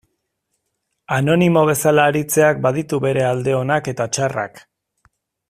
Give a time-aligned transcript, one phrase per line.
[1.17, 4.65] Anonimo bezala aritzeak baditu bere alde onak eta txarrak.